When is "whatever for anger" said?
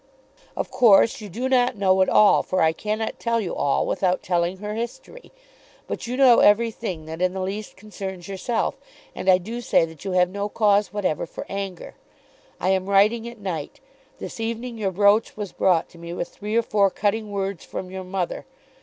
10.91-11.93